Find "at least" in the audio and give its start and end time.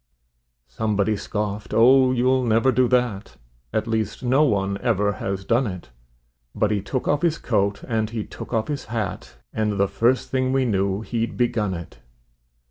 3.71-4.23